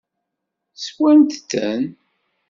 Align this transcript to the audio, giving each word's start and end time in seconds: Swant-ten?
Swant-ten? 0.83 1.83